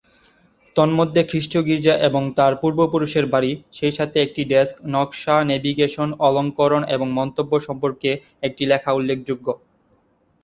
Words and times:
তন্মধ্যে 0.75 1.21
খ্রিস্টীয় 1.23 1.63
গীর্জা 1.63 1.95
এবং 1.99 2.21
তার 2.37 2.53
পূর্বপুরুষের 2.61 3.25
বাড়ি, 3.25 3.51
সেই 3.73 3.93
সাথে 3.97 4.17
একটি 4.21 4.41
ডেস্ক 4.45 4.75
নকশা 4.93 5.35
নেভিগেশন 5.43 6.09
অলঙ্করণ 6.19 6.81
এবং 6.95 7.07
মন্তব্য 7.19 7.51
সম্পর্কে 7.67 8.09
একটি 8.43 8.63
লেখা 8.65 8.91
উল্লেখযোগ্য। 8.93 9.47